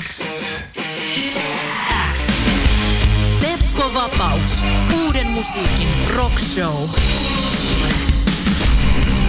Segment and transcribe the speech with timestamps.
[0.00, 0.20] X.
[2.12, 2.26] X.
[3.40, 4.62] Teppo Vapaus.
[5.04, 6.88] Uuden musiikin rock show.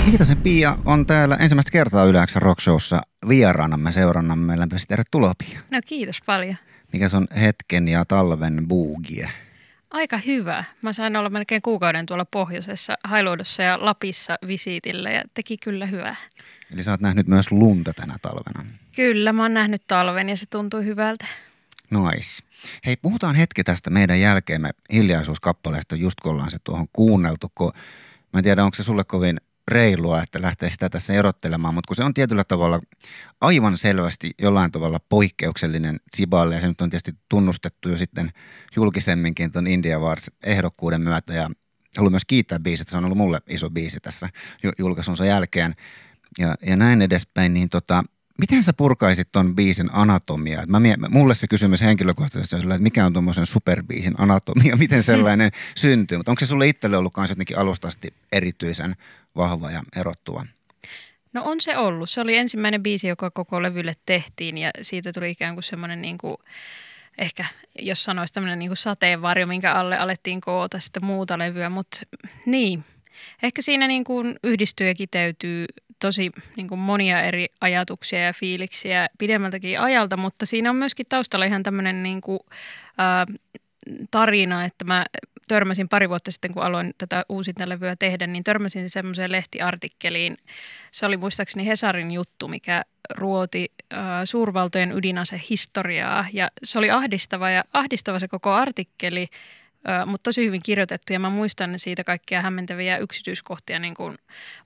[0.06, 4.60] Hiitasen Pia on täällä ensimmäistä kertaa Yleäksä Rock Showssa vieraanamme seurannamme.
[4.60, 5.60] Lämpimästi tervetuloa Pia.
[5.72, 6.56] No kiitos paljon.
[6.94, 9.30] Mikä on hetken ja talven buugie?
[9.92, 10.64] Aika hyvä.
[10.82, 16.16] Mä sain olla melkein kuukauden tuolla pohjoisessa Hailuodossa ja Lapissa visiitillä ja teki kyllä hyvää.
[16.74, 18.72] Eli sä oot nähnyt myös lunta tänä talvena.
[18.96, 21.26] Kyllä, mä oon nähnyt talven ja se tuntui hyvältä.
[21.90, 22.44] Nice.
[22.86, 27.72] Hei, puhutaan hetki tästä meidän jälkeemme hiljaisuuskappaleesta, just kun ollaan se tuohon kuunneltu, kun
[28.34, 31.96] mä en tiedä, onko se sulle kovin reilua, että lähtee sitä tässä erottelemaan, mutta kun
[31.96, 32.80] se on tietyllä tavalla
[33.42, 38.32] aivan selvästi jollain tavalla poikkeuksellinen Ziballe ja se nyt on tietysti tunnustettu jo sitten
[38.76, 41.50] julkisemminkin tuon India Wars ehdokkuuden myötä ja
[41.98, 44.30] haluan myös kiittää biisistä, se on ollut mulle iso biisi tässä
[44.80, 45.76] julkaisunsa jälkeen
[46.40, 48.04] ja, ja näin edespäin, niin tota,
[48.38, 50.66] miten sä purkaisit ton biisin anatomiaa?
[50.66, 56.18] Mä, mulle se kysymys henkilökohtaisesti on että mikä on tuommoisen superbiisin anatomia, miten sellainen syntyy,
[56.18, 58.96] mutta onko se sulle itselle ollut myös jotenkin alustasti erityisen
[59.36, 60.46] vahva ja erottuva?
[61.34, 62.10] No on se ollut.
[62.10, 66.18] Se oli ensimmäinen biisi, joka koko levylle tehtiin ja siitä tuli ikään kuin semmoinen niin
[66.18, 66.38] kuin,
[67.18, 67.46] ehkä
[67.80, 72.00] jos sanoisi tämmöinen niin kuin sateenvarjo, minkä alle alettiin koota sitten muuta levyä, mutta
[72.46, 72.84] niin.
[73.44, 75.66] Ehkä siinä niin kuin yhdistyy ja kiteytyy
[76.00, 81.46] tosi niin kuin monia eri ajatuksia ja fiiliksiä pidemmältäkin ajalta, mutta siinä on myöskin taustalla
[81.46, 82.40] ihan tämmöinen niin kuin,
[82.98, 83.26] ää,
[84.12, 85.06] tarina, että mä
[85.48, 90.38] törmäsin pari vuotta sitten, kun aloin tätä uusinta levyä tehdä, niin törmäsin semmoiseen lehtiartikkeliin.
[90.92, 96.26] Se oli muistaakseni Hesarin juttu, mikä ruoti äh, suurvaltojen ydinasehistoriaa.
[96.34, 99.28] Ja se oli ahdistava ja ahdistava se koko artikkeli,
[100.06, 101.14] mutta tosi hyvin kirjoitettu.
[101.14, 104.18] Ja mä muistan siitä kaikkia hämmentäviä yksityiskohtia, niin kuin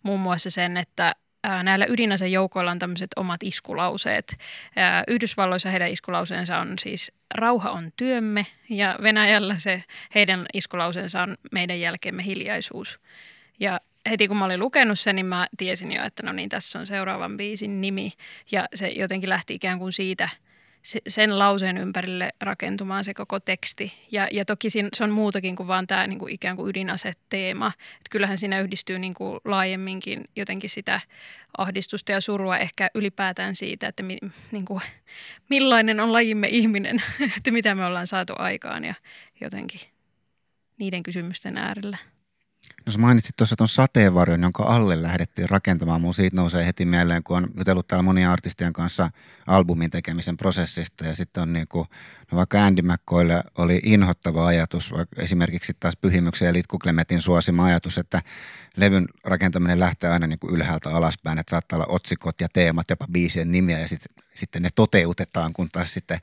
[0.04, 1.16] muun muassa sen, että
[1.64, 4.38] näillä ydinasejoukoilla on tämmöiset omat iskulauseet.
[5.08, 9.84] Yhdysvalloissa heidän iskulauseensa on siis rauha on työmme ja Venäjällä se
[10.16, 13.00] heidän iskulauseensa on meidän jälkeemme hiljaisuus.
[13.60, 13.80] Ja
[14.10, 16.88] heti kun mä olin lukenut sen, niin mä tiesin jo, että no niin, tässä on
[16.88, 18.12] seuraavan biisin nimi.
[18.52, 20.30] Ja se jotenkin lähti ikään kuin siitä–
[21.08, 23.94] sen lauseen ympärille rakentumaan se koko teksti.
[24.12, 27.68] Ja, ja toki se on muutakin kuin vaan tämä niin kuin ikään kuin ydinaseteema.
[27.78, 31.02] Et kyllähän siinä yhdistyy niin kuin laajemminkin jotenkin sitä
[31.58, 34.18] ahdistusta ja surua ehkä ylipäätään siitä, että mi,
[34.52, 34.82] niin kuin,
[35.50, 37.04] millainen on lajimme ihminen,
[37.38, 38.94] että mitä me ollaan saatu aikaan ja
[39.42, 39.82] jotenkin
[40.78, 41.98] niiden kysymysten äärellä.
[42.86, 46.02] No mainitsit tuossa tuon sateenvarjon, jonka alle lähdettiin rakentamaan.
[46.02, 49.10] Mun siitä nousee heti mieleen, kun on jutellut täällä monien artistien kanssa
[49.48, 51.06] albumin tekemisen prosessista.
[51.06, 51.88] Ja sitten on niin kuin,
[52.32, 57.66] no vaikka Andy McCoylle oli inhottava ajatus, vaikka esimerkiksi taas Pyhimyksen ja Litku Klemetin suosima
[57.66, 58.22] ajatus, että
[58.78, 63.08] levyn rakentaminen lähtee aina niin kuin ylhäältä alaspäin, että saattaa olla otsikot ja teemat, jopa
[63.12, 64.02] biisien nimiä ja sit,
[64.34, 66.20] sitten ne toteutetaan, kun taas sitten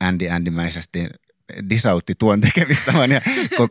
[0.00, 1.08] Andy Andymäisesti
[1.70, 3.20] disautti tuon tekemistä, vaan ja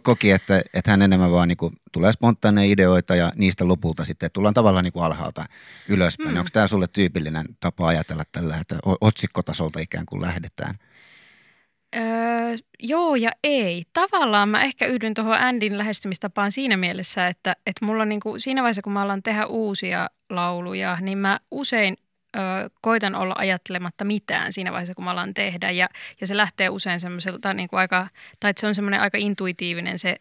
[0.03, 4.29] koki, että, että hän enemmän vaan niin kuin, tulee spontaaneja ideoita ja niistä lopulta sitten
[4.33, 5.45] tullaan tavallaan niin kuin alhaalta
[5.89, 6.31] ylöspäin.
[6.31, 6.37] Mm.
[6.37, 10.75] Onko tämä sulle tyypillinen tapa ajatella tällä, että otsikkotasolta ikään kuin lähdetään?
[11.95, 13.83] Öö, joo ja ei.
[13.93, 18.61] Tavallaan mä ehkä yhdyn tuohon Andin lähestymistapaan siinä mielessä, että, että mulla niin kuin, siinä
[18.61, 21.97] vaiheessa, kun mä alan tehdä uusia lauluja, niin mä usein
[22.35, 25.71] ö, koitan olla ajattelematta mitään siinä vaiheessa, kun mä alan tehdä.
[25.71, 25.89] Ja,
[26.21, 28.07] ja se lähtee usein semmoiselta niin kuin aika,
[28.39, 30.15] tai se on semmoinen aika intuitiivinen se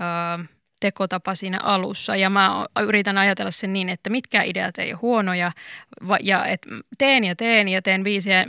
[0.00, 0.44] ö,
[0.80, 2.16] tekotapa siinä alussa.
[2.16, 5.52] Ja mä yritän ajatella sen niin, että mitkä ideat ei ole huonoja,
[6.22, 8.46] ja että teen ja teen ja teen biisiä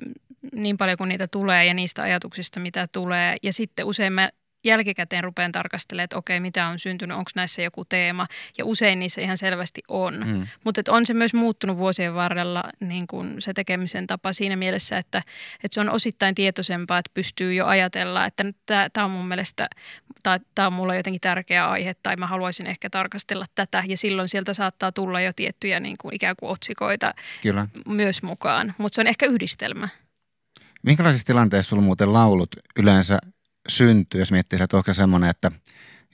[0.53, 3.37] niin paljon kuin niitä tulee ja niistä ajatuksista, mitä tulee.
[3.43, 4.29] Ja sitten usein mä
[4.63, 8.27] jälkikäteen rupean tarkastelemaan, että okei, mitä on syntynyt, onko näissä joku teema.
[8.57, 10.23] Ja usein niissä ihan selvästi on.
[10.27, 10.47] Mm.
[10.63, 15.17] Mutta on se myös muuttunut vuosien varrella niin kun se tekemisen tapa siinä mielessä, että,
[15.55, 18.45] että se on osittain tietoisempaa, että pystyy jo ajatella, että
[18.93, 19.69] tämä on mun mielestä,
[20.55, 23.83] tämä on mulle jotenkin tärkeä aihe tai mä haluaisin ehkä tarkastella tätä.
[23.87, 27.67] Ja silloin sieltä saattaa tulla jo tiettyjä niin kuin ikään kuin otsikoita Kyllä.
[27.87, 28.73] myös mukaan.
[28.77, 29.89] Mutta se on ehkä yhdistelmä.
[30.83, 33.19] Minkälaisissa tilanteissa sulla muuten laulut yleensä
[33.69, 35.51] syntyy, jos miettii, että onko semmoinen, että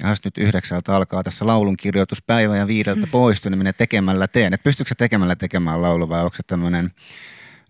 [0.03, 4.53] jos nyt yhdeksältä alkaa tässä laulun kirjoituspäivä ja viideltä poistuu, niin minä tekemällä teen.
[4.53, 6.91] Että pystyykö se tekemällä tekemään laulu vai onko se tämmöinen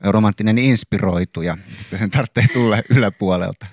[0.04, 3.66] romanttinen inspiroituja, että sen tarvitsee tulla yläpuolelta?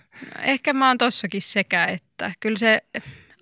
[0.42, 2.82] Ehkä mä oon tossakin sekä, että kyllä se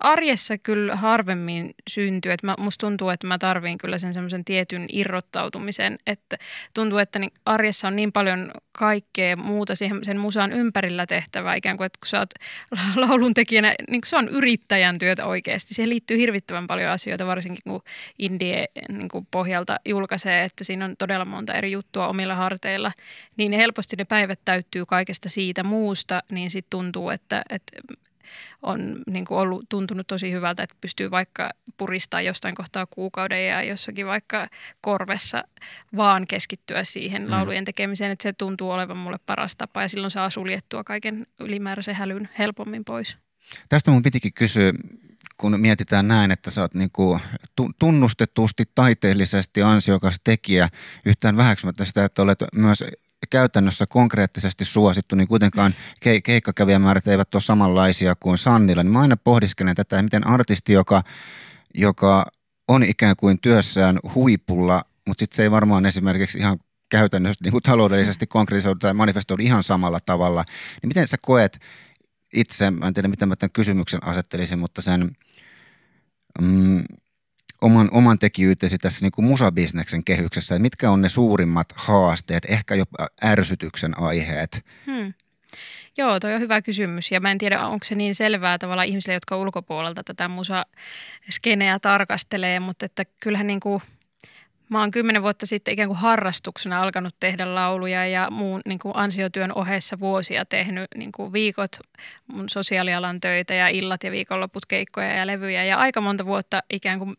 [0.01, 2.31] arjessa kyllä harvemmin syntyy.
[2.31, 5.97] Että mä, musta tuntuu, että mä tarviin kyllä sen semmoisen tietyn irrottautumisen.
[6.07, 6.37] Että
[6.73, 11.55] tuntuu, että niin arjessa on niin paljon kaikkea muuta siihen, sen musan ympärillä tehtävää.
[11.55, 12.29] Ikään kuin, että kun sä oot
[13.07, 15.73] laulun tekijänä, niin se on yrittäjän työtä oikeasti.
[15.73, 17.81] Siihen liittyy hirvittävän paljon asioita, varsinkin kun
[18.19, 22.91] indie niin kuin pohjalta julkaisee, että siinä on todella monta eri juttua omilla harteilla.
[23.37, 27.77] Niin helposti ne päivät täyttyy kaikesta siitä muusta, niin sitten tuntuu, että, että
[28.61, 33.63] on niin kuin ollut tuntunut tosi hyvältä, että pystyy vaikka puristaa jostain kohtaa kuukauden ja
[33.63, 34.47] jossakin vaikka
[34.81, 35.43] korvessa
[35.95, 37.31] vaan keskittyä siihen mm.
[37.31, 41.95] laulujen tekemiseen, että se tuntuu olevan mulle paras tapa ja silloin saa suljettua kaiken ylimääräisen
[41.95, 43.17] hälyn helpommin pois.
[43.69, 44.73] Tästä mun pitikin kysyä,
[45.37, 47.19] kun mietitään näin, että sä oot niin kuin
[47.79, 50.69] tunnustetusti taiteellisesti ansiokas tekijä,
[51.05, 52.83] yhtään vähäksymättä sitä, että olet myös
[53.29, 55.73] käytännössä konkreettisesti suosittu, niin kuitenkaan
[56.05, 58.83] ke- keikkakävijämäärät eivät ole samanlaisia kuin Sannilla.
[58.83, 61.03] Niin mä aina pohdiskelen tätä, miten artisti, joka,
[61.73, 62.25] joka
[62.67, 66.59] on ikään kuin työssään huipulla, mutta sitten se ei varmaan esimerkiksi ihan
[66.89, 70.43] käytännössä niin kuin taloudellisesti konkretisoidu tai manifestoidu ihan samalla tavalla.
[70.81, 71.59] Niin miten sä koet
[72.33, 75.11] itse, mä en tiedä miten mä tämän kysymyksen asettelisin, mutta sen
[76.41, 76.83] mm,
[77.61, 82.75] oman, oman tekijyytesi tässä niin kuin musabisneksen kehyksessä, että mitkä on ne suurimmat haasteet, ehkä
[82.75, 84.65] jopa ärsytyksen aiheet?
[84.85, 85.13] Hmm.
[85.97, 89.13] Joo, toi on hyvä kysymys ja mä en tiedä, onko se niin selvää tavalla ihmisille,
[89.13, 93.81] jotka ulkopuolelta tätä musaskeneä tarkastelee, mutta että kyllähän niin kuin–
[94.71, 98.95] Mä oon kymmenen vuotta sitten ikään kuin harrastuksena alkanut tehdä lauluja ja muun niin kuin
[98.95, 101.71] ansiotyön ohessa vuosia tehnyt niin kuin viikot
[102.27, 105.63] mun sosiaalialan töitä ja illat ja viikonloput keikkoja ja levyjä.
[105.63, 107.15] Ja aika monta vuotta ikään kuin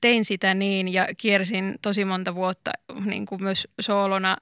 [0.00, 2.70] tein sitä niin ja kiersin tosi monta vuotta
[3.04, 4.36] niin kuin myös soolona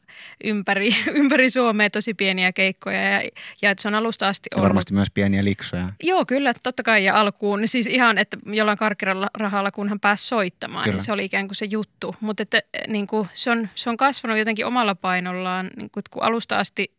[0.45, 3.23] ympäri, ympäri Suomea tosi pieniä keikkoja ja,
[3.63, 4.63] ja että se on alusta asti ollut.
[4.65, 5.93] Ja varmasti myös pieniä liksoja.
[6.03, 7.61] Joo, kyllä, totta kai ja alkuun.
[7.65, 10.97] Siis ihan, että jollain karkkirahalla kun hän pääsi soittamaan, niin kyllä.
[10.97, 12.15] niin se oli ikään kuin se juttu.
[12.21, 16.23] Mutta että niin kuin, se, on, se on kasvanut jotenkin omalla painollaan, niin kuin, kun
[16.23, 16.93] alusta asti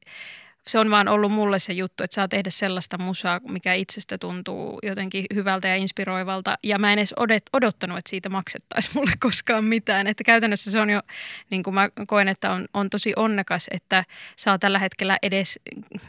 [0.67, 4.79] se on vaan ollut mulle se juttu, että saa tehdä sellaista musaa, mikä itsestä tuntuu
[4.83, 6.57] jotenkin hyvältä ja inspiroivalta.
[6.63, 7.13] Ja mä en edes
[7.53, 10.07] odottanut, että siitä maksettaisiin mulle koskaan mitään.
[10.07, 11.01] Että käytännössä se on jo,
[11.49, 14.05] niin kuin mä koen, että on, on tosi onnekas, että
[14.35, 15.59] saa tällä hetkellä edes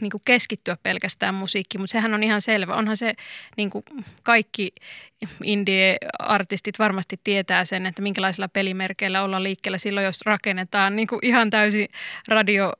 [0.01, 1.81] niin kuin keskittyä pelkästään musiikkiin.
[1.81, 2.75] Mutta sehän on ihan selvä.
[2.75, 3.13] Onhan se
[3.57, 3.85] niin kuin
[4.23, 4.71] kaikki
[5.43, 11.49] indie-artistit varmasti tietää sen, että minkälaisilla pelimerkeillä ollaan liikkeellä silloin, jos rakennetaan niin kuin ihan
[11.49, 11.87] täysin
[12.27, 12.73] radio,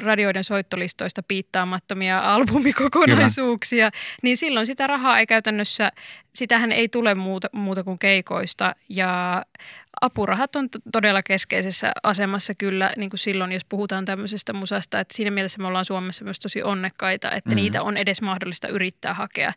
[0.00, 4.18] radioiden soittolistoista piittaamattomia albumikokonaisuuksia, Kyllä.
[4.22, 5.92] niin silloin sitä rahaa ei käytännössä,
[6.34, 9.42] sitähän ei tule muuta, muuta kuin keikoista ja
[10.00, 15.00] apurahat on todella keskeisessä asemassa kyllä niin kuin silloin, jos puhutaan tämmöisestä musasta.
[15.00, 17.56] Että siinä mielessä me ollaan Suomessa myös tosi onnekkaita, että mm.
[17.56, 19.52] niitä on edes mahdollista yrittää hakea.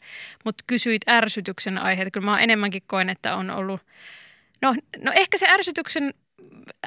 [0.46, 2.12] Mutta kysyit ärsytyksen aiheita.
[2.12, 3.82] Kyllä mä enemmänkin koen, että on ollut...
[4.62, 6.14] No, no ehkä se ärsytyksen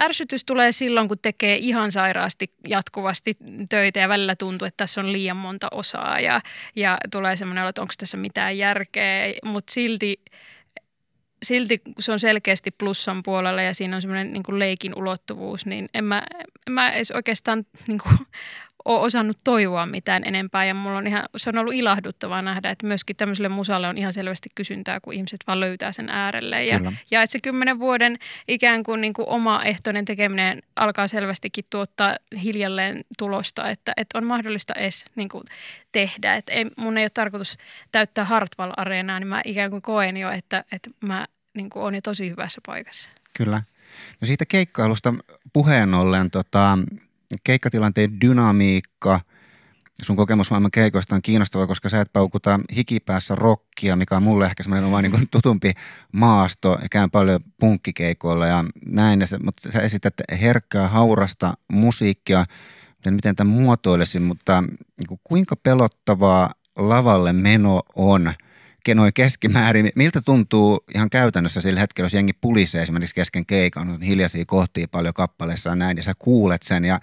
[0.01, 3.37] ärsytys tulee silloin, kun tekee ihan sairaasti jatkuvasti
[3.69, 6.41] töitä ja välillä tuntuu, että tässä on liian monta osaa ja,
[6.77, 10.17] ja tulee semmoinen, että onko tässä mitään järkeä, mutta silti
[11.43, 16.05] silti se on selkeästi plussan puolella ja siinä on semmoinen niin leikin ulottuvuus, niin en
[16.05, 16.23] mä,
[16.67, 18.19] en mä edes oikeastaan niin kuin,
[18.87, 22.87] ole osannut toivoa mitään enempää ja mulla on ihan, se on ollut ilahduttavaa nähdä, että
[22.87, 26.65] myöskin tämmöiselle musalle on ihan selvästi kysyntää, kun ihmiset vaan löytää sen äärelle.
[26.65, 28.19] Ja, ja että se kymmenen vuoden
[28.49, 29.27] ikään kuin, niin kuin
[29.65, 35.45] ehtoinen tekeminen alkaa selvästikin tuottaa hiljalleen tulosta, että, että on mahdollista edes niin kuin
[35.93, 36.35] tehdä.
[36.35, 37.59] Että ei, mun ei ole tarkoitus
[37.93, 42.01] täyttää Hartwall-areenaa, niin mä ikään kuin koen jo, että, että mä niin kuin on jo
[42.01, 43.11] tosi hyvässä paikassa.
[43.37, 43.63] Kyllä.
[44.21, 45.15] No siitä keikkailusta
[45.53, 46.79] puheen ollen, tota,
[47.45, 49.21] keikkatilanteen dynamiikka,
[50.03, 54.47] sun kokemus maailman keikoista on kiinnostava, koska sä et paukuta hikipäässä rockia, mikä on mulle
[54.47, 55.73] ehkä semmoinen vaan niin tutumpi
[56.13, 56.79] maasto.
[56.83, 62.45] Ja käyn paljon punkkikeikoilla ja näin, mutta sä esität herkkää, haurasta musiikkia,
[63.07, 68.33] en miten tämän muotoilisin, mutta niin kuin kuinka pelottavaa lavalle meno on–
[68.95, 69.93] noin keskimäärin.
[69.95, 74.89] Miltä tuntuu ihan käytännössä sillä hetkellä, jos jengi pulisee esimerkiksi kesken keikan, on hiljaisia kohtia
[74.89, 76.85] paljon kappaleissa ja näin, ja sä kuulet sen.
[76.85, 77.01] Ja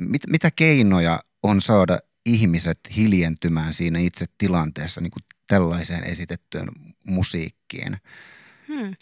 [0.00, 6.68] mit, mitä keinoja on saada ihmiset hiljentymään siinä itse tilanteessa niin kuin tällaiseen esitettyyn
[7.04, 7.96] musiikkiin?
[8.68, 8.94] Hmm.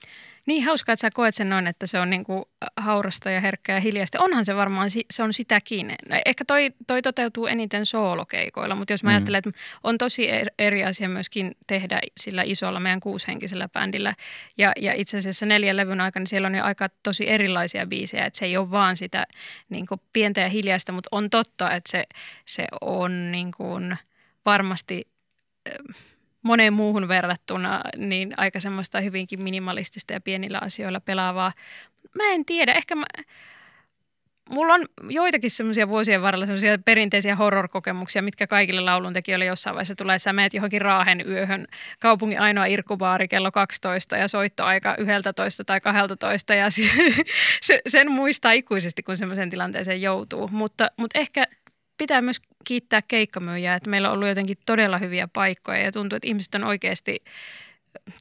[0.47, 3.81] Niin hauskaa, että sä koet sen noin, että se on niinku haurasta ja herkkää ja
[3.81, 4.21] hiljaista.
[4.21, 5.87] Onhan se varmaan, se on sitäkin.
[5.87, 9.15] No, ehkä toi, toi toteutuu eniten soolokeikoilla, mutta jos mä mm.
[9.15, 9.51] ajattelen, että
[9.85, 14.15] on tosi eri asia myöskin tehdä sillä isolla meidän kuushenkisellä bändillä.
[14.59, 18.27] Ja, ja itse asiassa neljän levyn aikana niin siellä on jo aika tosi erilaisia biisejä,
[18.27, 19.27] että se ei ole vaan sitä
[19.69, 22.05] niin pientä ja hiljaista, mutta on totta, että se,
[22.47, 23.97] se on niin kuin
[24.47, 25.09] varmasti
[26.45, 31.53] moneen muuhun verrattuna niin aika semmoista hyvinkin minimalistista ja pienillä asioilla pelaavaa.
[32.15, 33.05] Mä en tiedä, ehkä mä,
[34.51, 40.19] mulla on joitakin semmoisia vuosien varrella semmoisia perinteisiä horror-kokemuksia, mitkä kaikille lauluntekijöille jossain vaiheessa tulee.
[40.19, 41.67] Sä meet johonkin Raahen yöhön,
[42.01, 46.67] kaupungin ainoa irkkubaari kello 12 ja soittoaika 11 tai 12 ja
[47.61, 50.49] se, sen muistaa ikuisesti, kun semmoisen tilanteeseen joutuu.
[50.49, 51.47] Mutta, mutta ehkä
[51.99, 56.29] pitää myös kiittää keikkamyyjää, että meillä on ollut jotenkin todella hyviä paikkoja ja tuntuu, että
[56.29, 57.25] ihmiset on oikeasti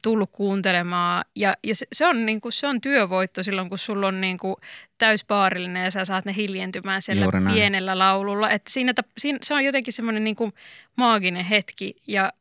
[0.02, 1.24] tullut kuuntelemaan.
[1.36, 4.38] Ja, ja se, se, on, niin kuin, se on työvoitto silloin, kun sulla on niin
[4.38, 4.56] kuin,
[4.98, 8.50] täyspaarillinen ja sä saat ne hiljentymään siellä pienellä laululla.
[8.50, 10.52] Että siinä, siinä, se on jotenkin semmoinen niin kuin,
[10.96, 12.32] maaginen hetki ja,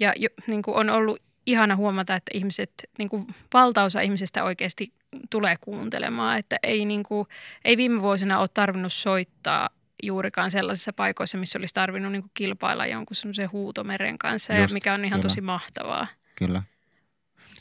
[0.00, 0.12] ja
[0.46, 4.92] niin kuin on ollut ihana huomata, että ihmiset, niin kuin, valtaosa ihmisistä oikeasti
[5.30, 6.38] tulee kuuntelemaan.
[6.38, 7.28] Että ei, niin kuin,
[7.64, 9.70] ei viime vuosina ole tarvinnut soittaa
[10.02, 14.74] juurikaan sellaisissa paikoissa, missä olisi tarvinnut niin kuin kilpailla jonkun semmoisen huutomeren kanssa, Just, ja
[14.74, 15.28] mikä on ihan kyllä.
[15.30, 16.06] tosi mahtavaa.
[16.36, 16.62] Kyllä.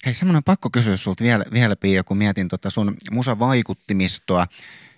[0.05, 4.47] Hei, semmoinen pakko kysyä sulta vielä, vielä Pia, kun mietin tota sun musavaikuttimistoa.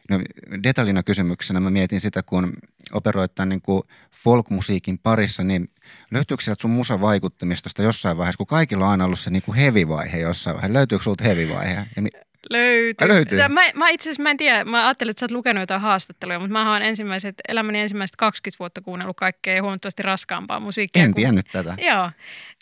[0.09, 0.19] No,
[0.63, 2.53] detaljina kysymyksenä mä mietin sitä, kun
[2.91, 5.69] operoit tämän niin kuin folkmusiikin parissa, niin
[6.11, 10.17] löytyykö sieltä sun musavaikuttimistosta jossain vaiheessa, kun kaikilla on aina ollut se niin kuin heavy-vaihe
[10.19, 11.87] jossain vaiheessa, löytyykö sulta heavy-vaihe?
[11.95, 12.09] Ja mi-
[12.49, 13.07] Löytyy.
[13.07, 13.39] löytyy.
[13.47, 16.39] Mä, mä itse asiassa mä en tiedä, mä ajattelin, että sä oot lukenut jotain haastatteluja,
[16.39, 21.03] mutta mä oon ensimmäiset, elämäni ensimmäiset 20 vuotta kuunnellut kaikkea huomattavasti raskaampaa musiikkia.
[21.03, 21.75] En tiennyt tätä.
[21.87, 22.11] Joo.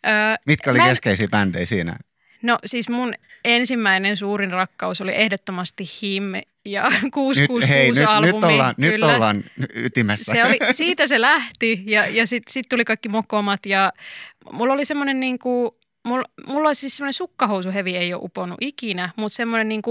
[0.05, 0.09] Ö,
[0.45, 0.88] Mitkä oli mä...
[0.88, 1.98] keskeisiä bändejä siinä?
[2.41, 3.13] No siis mun
[3.45, 6.24] ensimmäinen suurin rakkaus oli ehdottomasti Him
[6.65, 6.81] ja
[7.13, 8.31] 666 nyt, hei, albumi.
[8.31, 9.07] Nyt, nyt, ollaan, Kyllä.
[9.07, 9.43] nyt ollaan
[9.75, 10.31] ytimessä.
[10.31, 13.93] Se oli, siitä se lähti ja, ja sitten sit tuli kaikki mokomat ja
[14.51, 15.71] mulla oli semmoinen niin kuin
[16.09, 19.81] Mulla, mulla siis semmoinen sukkahousuhevi ei ole uponnut ikinä, mutta semmoinen niin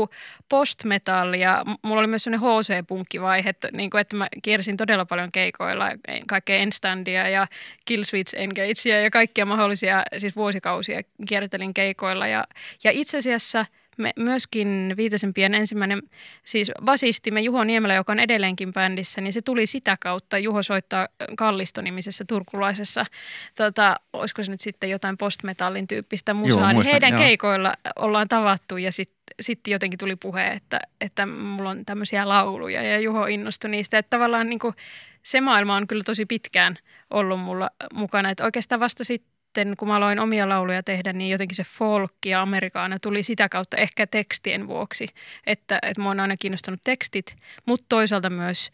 [0.48, 5.32] post-metal ja mulla oli myös semmoinen HC-punkkivaihe, että, niin kuin, että mä kiersin todella paljon
[5.32, 5.90] keikoilla,
[6.28, 7.46] kaikkea Enstandia ja
[7.84, 12.44] Killswitch Engagea ja kaikkia mahdollisia, siis vuosikausia kiertelin keikoilla ja,
[12.84, 13.66] ja itse asiassa–
[13.98, 16.02] me myöskin Viitesempien ensimmäinen
[16.44, 20.38] siis basistimme Juho Niemelä, joka on edelleenkin bändissä, niin se tuli sitä kautta.
[20.38, 23.06] Juho soittaa Kallisto-nimisessä turkulaisessa,
[23.54, 27.22] tota, olisiko se nyt sitten jotain postmetallin tyyppistä musaa, Joo, niin heidän joo.
[27.22, 32.82] keikoilla ollaan tavattu ja sitten sitten jotenkin tuli puhe, että, että mulla on tämmöisiä lauluja
[32.82, 33.98] ja Juho innostui niistä.
[33.98, 34.74] Että tavallaan niin kuin
[35.22, 36.78] se maailma on kyllä tosi pitkään
[37.10, 38.30] ollut mulla mukana.
[38.30, 42.12] Että oikeastaan vasta sitten sitten kun mä aloin omia lauluja tehdä, niin jotenkin se folk
[42.26, 45.06] ja amerikaana tuli sitä kautta ehkä tekstien vuoksi,
[45.46, 47.36] että, että mua on aina kiinnostanut tekstit,
[47.66, 48.70] mutta toisaalta myös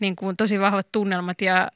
[0.00, 1.68] niin kuin tosi vahvat tunnelmat ja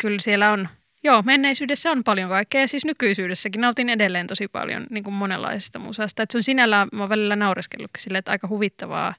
[0.00, 0.68] kyllä siellä on,
[1.04, 6.22] joo, menneisyydessä on paljon kaikkea siis nykyisyydessäkin nautin edelleen tosi paljon niin kuin monenlaisesta musasta.
[6.22, 9.14] Että se on sinällään, mä oon välillä naureskellutkin sille, että aika huvittavaa,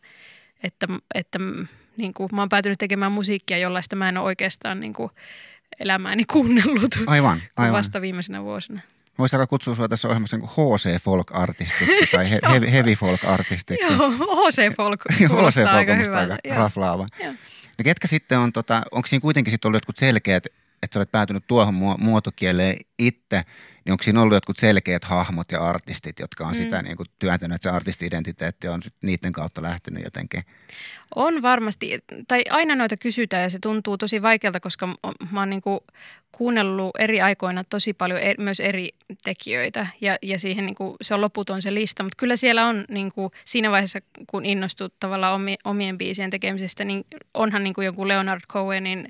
[0.64, 1.40] että, että
[1.98, 5.12] niin kuin, mä oon päätynyt tekemään musiikkia, jollaista mä en ole oikeastaan niin kuin,
[5.80, 7.74] elämääni kuunnellut aivan, aivan.
[7.74, 8.82] vasta viimeisenä vuosina.
[9.18, 13.94] Voisi aika kutsua sinua tässä ohjelmassa niin HC Folk-artistiksi tai he, heavy, heavy Folk-artistiksi.
[13.94, 16.38] Joo, HC Folk HC Folk aika hyvältä.
[16.44, 17.08] aika raflaava.
[17.78, 20.48] Ja ketkä sitten on, tota, onko siinä kuitenkin sitten ollut jotkut selkeät,
[20.84, 23.44] että sä olet päätynyt tuohon muotokieleen itse,
[23.86, 26.58] niin onko siinä ollut jotkut selkeät hahmot ja artistit, jotka on mm.
[26.58, 30.44] sitä niin kuin työntänyt, että se artisti-identiteetti on niiden kautta lähtenyt jotenkin?
[31.16, 34.88] On varmasti, tai aina noita kysytään ja se tuntuu tosi vaikealta, koska
[35.32, 35.80] mä oon niin kuin
[36.32, 38.90] kuunnellut eri aikoina tosi paljon er, myös eri
[39.24, 42.86] tekijöitä ja, ja siihen niin kuin, se on loputon se lista, mutta kyllä siellä on
[42.90, 47.86] niin kuin, siinä vaiheessa, kun innostut tavallaan omi, omien biisien tekemisestä, niin onhan niin kuin
[47.86, 49.10] joku Leonard Cohenin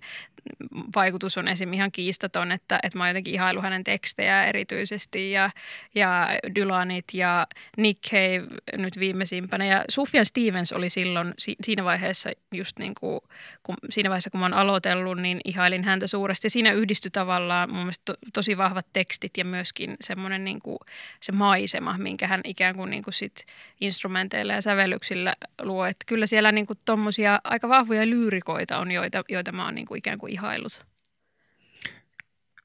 [0.95, 1.73] vaikutus on esim.
[1.73, 5.49] ihan kiistaton, että, että mä oon jotenkin ihailu hänen tekstejä erityisesti ja,
[5.95, 7.47] ja Dylanit ja
[7.77, 8.47] Nick Cave
[8.77, 13.19] nyt viimeisimpänä ja Sufjan Stevens oli silloin si, siinä vaiheessa just niin kuin,
[13.63, 16.49] kun, siinä vaiheessa kun mä oon aloitellut, niin ihailin häntä suuresti.
[16.49, 20.77] Siinä yhdistyi tavallaan mun mielestä to, tosi vahvat tekstit ja myöskin semmoinen niin kuin,
[21.19, 23.45] se maisema, minkä hän ikään kuin, niin kuin sit
[23.81, 25.85] instrumenteilla ja sävellyksillä luo.
[25.85, 29.87] Että kyllä siellä niin kuin tommosia aika vahvoja lyyrikoita on, joita, joita mä oon niin
[29.87, 30.85] kuin ikään kuin ihailut.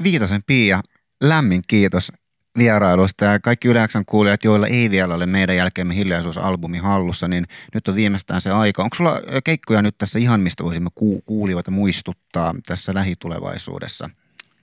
[0.02, 0.82] Viitasen Pia,
[1.20, 2.12] lämmin kiitos
[2.58, 7.88] vierailusta ja kaikki Yleäksän kuulijat, joilla ei vielä ole meidän jälkeemme hiljaisuusalbumi hallussa, niin nyt
[7.88, 8.82] on viimeistään se aika.
[8.82, 10.90] Onko sulla keikkoja nyt tässä ihan, mistä voisimme
[11.24, 14.10] kuulijoita muistuttaa tässä lähitulevaisuudessa?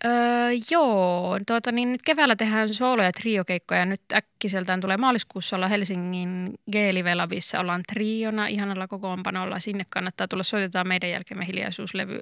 [0.05, 0.34] Öö,
[0.71, 3.85] joo, tuota, niin nyt keväällä tehdään soolo- ja triokeikkoja.
[3.85, 7.11] Nyt äkkiseltään tulee maaliskuussa olla Helsingin G-Live
[7.59, 9.59] ollaan triona, ihanalla kokoonpanolla.
[9.59, 12.21] Sinne kannattaa tulla, soitetaan meidän jälkeen hiljaisuuslevy öö,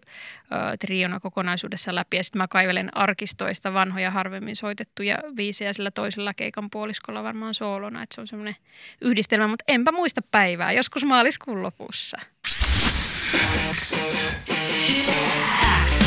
[0.80, 2.18] triona kokonaisuudessa läpi.
[2.18, 8.04] Ja sitten mä kaivelen arkistoista vanhoja harvemmin soitettuja viisejä sillä toisella keikan puoliskolla varmaan soolona.
[8.04, 8.56] Että se on semmoinen
[9.02, 12.18] yhdistelmä, mutta enpä muista päivää, joskus maaliskuun lopussa.
[14.46, 16.03] Teppo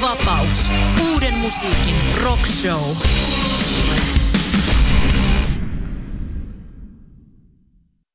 [0.00, 0.70] Vapaus.
[1.12, 2.96] Uuden musiikin rock show.